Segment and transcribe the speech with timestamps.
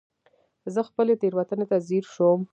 [0.73, 2.39] زه خپلې تېروتنې ته ځير شوم.